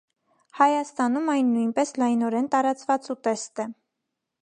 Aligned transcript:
Հայաստանում 0.59 1.29
այն 1.35 1.53
նույնպես 1.57 1.93
լայնորեն 2.01 2.51
տարածված 2.57 3.15
ուտեստ 3.17 3.67
է։ 3.67 3.73